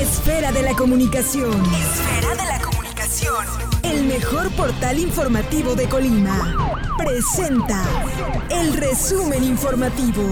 Esfera 0.00 0.52
de 0.52 0.62
la 0.62 0.72
comunicación. 0.74 1.50
Esfera 1.50 2.34
de 2.36 2.44
la 2.48 2.60
comunicación. 2.60 3.44
El 3.82 4.04
mejor 4.04 4.50
portal 4.52 5.00
informativo 5.00 5.74
de 5.74 5.88
Colima. 5.88 6.54
Presenta 6.96 7.82
el 8.50 8.74
resumen 8.74 9.42
informativo. 9.42 10.22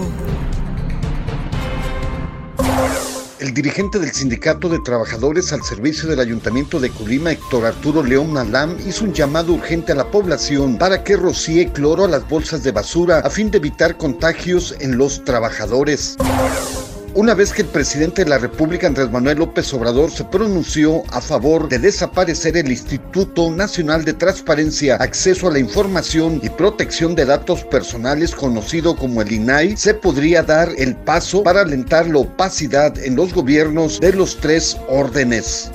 El 3.39 3.53
dirigente 3.53 3.99
del 3.99 4.13
Sindicato 4.13 4.69
de 4.69 4.79
Trabajadores 4.79 5.51
al 5.51 5.61
Servicio 5.63 6.07
del 6.07 6.21
Ayuntamiento 6.21 6.79
de 6.79 6.91
Colima, 6.91 7.31
Héctor 7.31 7.65
Arturo 7.65 8.01
León 8.01 8.31
Malam, 8.31 8.77
hizo 8.87 9.03
un 9.03 9.13
llamado 9.13 9.51
urgente 9.51 9.91
a 9.91 9.95
la 9.95 10.09
población 10.09 10.77
para 10.77 11.03
que 11.03 11.17
rocíe 11.17 11.69
cloro 11.73 12.05
a 12.05 12.07
las 12.07 12.27
bolsas 12.29 12.63
de 12.63 12.71
basura 12.71 13.19
a 13.19 13.29
fin 13.29 13.51
de 13.51 13.57
evitar 13.57 13.97
contagios 13.97 14.73
en 14.79 14.97
los 14.97 15.25
trabajadores. 15.25 16.15
Una 17.15 17.33
vez 17.33 17.53
que 17.53 17.61
el 17.61 17.69
presidente 17.69 18.25
de 18.25 18.29
la 18.29 18.37
República, 18.37 18.87
Andrés 18.87 19.09
Manuel 19.09 19.37
López 19.37 19.73
Obrador, 19.73 20.11
se 20.11 20.25
pronunció 20.25 21.01
a 21.13 21.21
favor 21.21 21.69
de 21.69 21.79
desaparecer 21.79 22.57
el 22.57 22.69
Instituto 22.69 23.49
Nacional 23.51 24.03
de 24.03 24.11
Transparencia, 24.11 24.97
Acceso 24.97 25.47
a 25.47 25.51
la 25.51 25.59
Información 25.59 26.41
y 26.43 26.49
Protección 26.49 27.15
de 27.15 27.23
Datos 27.23 27.63
Personales, 27.63 28.35
conocido 28.35 28.97
como 28.97 29.21
el 29.21 29.31
INAI, 29.31 29.77
se 29.77 29.93
podría 29.93 30.43
dar 30.43 30.67
el 30.77 30.93
paso 30.93 31.41
para 31.41 31.61
alentar 31.61 32.05
la 32.05 32.19
opacidad 32.19 32.99
en 32.99 33.15
los 33.15 33.33
gobiernos 33.33 34.01
de 34.01 34.11
los 34.11 34.35
tres 34.35 34.75
órdenes. 34.89 35.71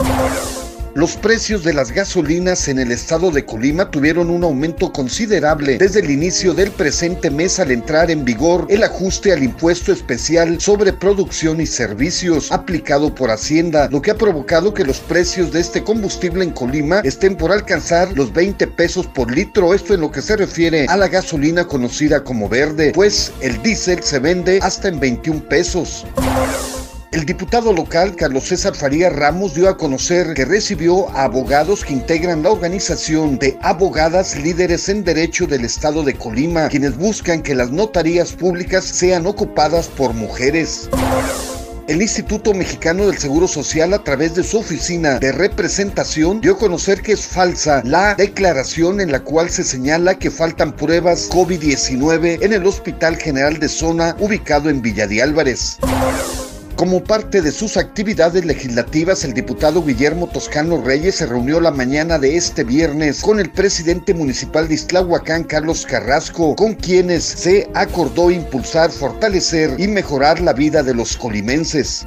Los 0.95 1.17
precios 1.17 1.63
de 1.63 1.73
las 1.73 1.93
gasolinas 1.93 2.67
en 2.67 2.81
el 2.81 2.91
estado 2.91 3.31
de 3.31 3.45
Colima 3.45 3.93
tuvieron 3.93 4.29
un 4.29 4.43
aumento 4.43 4.93
considerable 4.93 5.79
desde 5.79 6.01
el 6.01 6.11
inicio 6.11 6.53
del 6.53 6.73
presente 6.73 7.31
mes 7.31 7.61
al 7.61 7.71
entrar 7.71 8.11
en 8.11 8.25
vigor 8.25 8.67
el 8.69 8.83
ajuste 8.83 9.33
al 9.33 9.45
impuesto 9.45 9.93
especial 9.93 10.61
sobre 10.61 10.93
producción 10.93 11.61
y 11.61 11.67
servicios 11.67 12.51
aplicado 12.51 13.15
por 13.15 13.31
Hacienda, 13.31 13.89
lo 13.89 14.03
que 14.03 14.11
ha 14.11 14.19
provocado 14.19 14.75
que 14.75 14.85
los 14.85 14.99
precios 14.99 15.53
de 15.53 15.61
este 15.61 15.85
combustible 15.85 16.43
en 16.43 16.51
Colima 16.51 17.03
estén 17.05 17.37
por 17.37 17.53
alcanzar 17.53 18.13
los 18.17 18.33
20 18.33 18.67
pesos 18.67 19.07
por 19.07 19.31
litro, 19.31 19.75
esto 19.75 19.95
en 19.95 20.01
lo 20.01 20.11
que 20.11 20.23
se 20.23 20.37
refiere 20.37 20.87
a 20.89 20.97
la 20.97 21.07
gasolina 21.07 21.67
conocida 21.67 22.25
como 22.25 22.49
verde, 22.49 22.91
pues 22.93 23.33
el 23.41 23.63
diésel 23.63 24.03
se 24.03 24.19
vende 24.19 24.59
hasta 24.61 24.89
en 24.89 24.99
21 24.99 25.41
pesos. 25.49 26.05
El 27.13 27.27
diputado 27.27 27.73
local 27.73 28.15
Carlos 28.15 28.45
César 28.45 28.77
Faría 28.77 29.11
Ramos 29.11 29.55
dio 29.55 29.69
a 29.69 29.77
conocer 29.77 30.33
que 30.33 30.45
recibió 30.45 31.11
a 31.11 31.25
abogados 31.25 31.85
que 31.85 31.93
integran 31.93 32.45
la 32.45 32.51
organización 32.51 33.37
de 33.37 33.59
abogadas 33.63 34.37
líderes 34.37 34.89
en 34.89 35.03
derecho 35.03 35.49
del 35.49 35.65
estado 35.65 36.05
de 36.05 36.15
Colima, 36.15 36.69
quienes 36.69 36.97
buscan 36.97 37.43
que 37.43 37.57
las 37.57 37.73
notarías 37.73 38.33
públicas 38.33 38.85
sean 38.85 39.27
ocupadas 39.27 39.89
por 39.89 40.15
mujeres. 40.15 40.89
El 41.89 42.01
Instituto 42.01 42.55
Mexicano 42.55 43.09
del 43.09 43.19
Seguro 43.19 43.49
Social 43.49 43.93
a 43.93 44.05
través 44.05 44.37
de 44.37 44.45
su 44.45 44.59
oficina 44.59 45.19
de 45.19 45.33
representación 45.33 46.41
dio 46.41 46.53
a 46.53 46.59
conocer 46.59 47.03
que 47.03 47.11
es 47.11 47.27
falsa 47.27 47.83
la 47.85 48.15
declaración 48.15 49.01
en 49.01 49.11
la 49.11 49.19
cual 49.19 49.51
se 49.51 49.65
señala 49.65 50.17
que 50.17 50.31
faltan 50.31 50.77
pruebas 50.77 51.29
COVID-19 51.29 52.39
en 52.41 52.53
el 52.53 52.65
Hospital 52.65 53.17
General 53.17 53.59
de 53.59 53.69
Zona 53.69 54.15
ubicado 54.21 54.71
en 54.71 54.81
Villa 54.81 55.09
de 55.09 55.23
Álvarez. 55.23 55.79
Como 56.81 57.05
parte 57.05 57.43
de 57.43 57.53
sus 57.53 57.77
actividades 57.77 58.47
legislativas, 58.47 59.23
el 59.25 59.35
diputado 59.35 59.85
Guillermo 59.85 60.29
Toscano 60.29 60.83
Reyes 60.83 61.17
se 61.17 61.27
reunió 61.27 61.61
la 61.61 61.71
mañana 61.71 62.19
de 62.19 62.39
este 62.39 62.65
viernes 62.65 63.21
con 63.21 63.39
el 63.39 63.51
presidente 63.51 64.15
municipal 64.15 64.67
de 64.67 64.77
Islahuacán, 64.77 65.45
Carlos 65.45 65.85
Carrasco, 65.85 66.57
con 66.57 66.73
quienes 66.73 67.23
se 67.23 67.69
acordó 67.75 68.31
impulsar, 68.31 68.91
fortalecer 68.91 69.79
y 69.79 69.89
mejorar 69.89 70.41
la 70.41 70.55
vida 70.55 70.83
de 70.83 70.95
los 70.95 71.19
colimenses. 71.19 72.07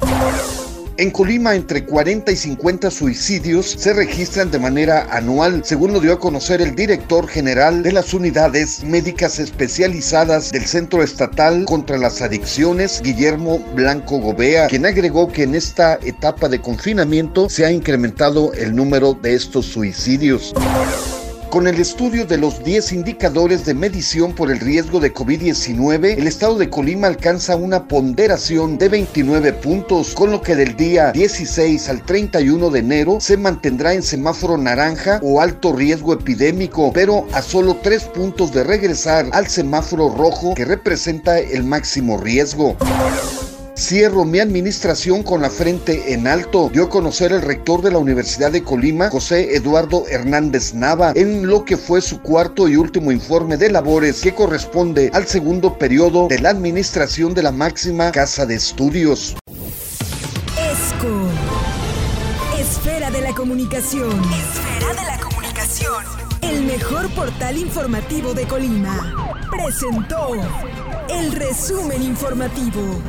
En 0.96 1.10
Colima, 1.10 1.56
entre 1.56 1.84
40 1.84 2.30
y 2.30 2.36
50 2.36 2.88
suicidios 2.92 3.66
se 3.66 3.92
registran 3.92 4.52
de 4.52 4.60
manera 4.60 5.08
anual, 5.10 5.64
según 5.64 5.92
lo 5.92 5.98
dio 5.98 6.12
a 6.12 6.20
conocer 6.20 6.62
el 6.62 6.76
director 6.76 7.26
general 7.26 7.82
de 7.82 7.90
las 7.90 8.14
unidades 8.14 8.84
médicas 8.84 9.40
especializadas 9.40 10.52
del 10.52 10.66
Centro 10.66 11.02
Estatal 11.02 11.64
contra 11.64 11.98
las 11.98 12.22
Adicciones, 12.22 13.02
Guillermo 13.02 13.58
Blanco 13.74 14.18
Gobea, 14.18 14.68
quien 14.68 14.86
agregó 14.86 15.32
que 15.32 15.42
en 15.42 15.56
esta 15.56 15.98
etapa 16.00 16.48
de 16.48 16.60
confinamiento 16.60 17.48
se 17.48 17.66
ha 17.66 17.72
incrementado 17.72 18.52
el 18.52 18.76
número 18.76 19.14
de 19.14 19.34
estos 19.34 19.66
suicidios. 19.66 20.54
Con 21.54 21.68
el 21.68 21.78
estudio 21.78 22.26
de 22.26 22.36
los 22.36 22.64
10 22.64 22.94
indicadores 22.94 23.64
de 23.64 23.74
medición 23.74 24.32
por 24.32 24.50
el 24.50 24.58
riesgo 24.58 24.98
de 24.98 25.14
COVID-19, 25.14 26.18
el 26.18 26.26
estado 26.26 26.58
de 26.58 26.68
Colima 26.68 27.06
alcanza 27.06 27.54
una 27.54 27.86
ponderación 27.86 28.76
de 28.76 28.88
29 28.88 29.52
puntos, 29.52 30.14
con 30.14 30.32
lo 30.32 30.42
que 30.42 30.56
del 30.56 30.74
día 30.74 31.12
16 31.12 31.88
al 31.90 32.04
31 32.04 32.70
de 32.70 32.78
enero 32.80 33.18
se 33.20 33.36
mantendrá 33.36 33.94
en 33.94 34.02
semáforo 34.02 34.58
naranja 34.58 35.20
o 35.22 35.40
alto 35.40 35.72
riesgo 35.72 36.12
epidémico, 36.12 36.92
pero 36.92 37.24
a 37.32 37.40
solo 37.40 37.76
3 37.80 38.02
puntos 38.06 38.52
de 38.52 38.64
regresar 38.64 39.28
al 39.30 39.46
semáforo 39.46 40.08
rojo 40.08 40.54
que 40.56 40.64
representa 40.64 41.38
el 41.38 41.62
máximo 41.62 42.18
riesgo. 42.18 42.76
Cierro 43.76 44.24
mi 44.24 44.38
administración 44.38 45.24
con 45.24 45.42
la 45.42 45.50
frente 45.50 46.12
en 46.12 46.28
alto, 46.28 46.70
dio 46.72 46.84
a 46.84 46.88
conocer 46.88 47.32
el 47.32 47.42
rector 47.42 47.82
de 47.82 47.90
la 47.90 47.98
Universidad 47.98 48.52
de 48.52 48.62
Colima, 48.62 49.10
José 49.10 49.56
Eduardo 49.56 50.04
Hernández 50.08 50.74
Nava, 50.74 51.12
en 51.16 51.48
lo 51.48 51.64
que 51.64 51.76
fue 51.76 52.00
su 52.00 52.20
cuarto 52.22 52.68
y 52.68 52.76
último 52.76 53.10
informe 53.10 53.56
de 53.56 53.72
labores 53.72 54.20
que 54.20 54.32
corresponde 54.32 55.10
al 55.12 55.26
segundo 55.26 55.76
periodo 55.76 56.28
de 56.28 56.38
la 56.38 56.50
administración 56.50 57.34
de 57.34 57.42
la 57.42 57.50
máxima 57.50 58.12
casa 58.12 58.46
de 58.46 58.54
estudios. 58.54 59.34
ESCO. 60.56 61.28
Esfera 62.56 63.10
de 63.10 63.22
la 63.22 63.34
comunicación. 63.34 64.10
Esfera 64.10 65.02
de 65.02 65.04
la 65.04 65.18
comunicación. 65.18 66.04
El 66.42 66.62
mejor 66.62 67.12
portal 67.12 67.58
informativo 67.58 68.34
de 68.34 68.46
Colima. 68.46 69.40
Presentó 69.50 70.34
el 71.08 71.32
resumen 71.32 72.02
informativo. 72.02 73.02